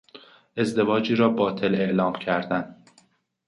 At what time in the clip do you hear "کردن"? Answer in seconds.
2.13-2.75